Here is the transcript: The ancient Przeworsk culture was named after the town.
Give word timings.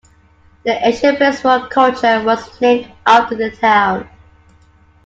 The 0.63 0.71
ancient 0.87 1.19
Przeworsk 1.19 1.69
culture 1.69 2.23
was 2.23 2.59
named 2.59 2.91
after 3.05 3.35
the 3.35 3.51
town. 3.55 4.09